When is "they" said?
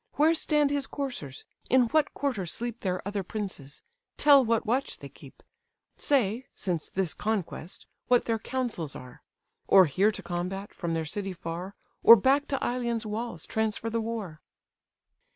4.97-5.09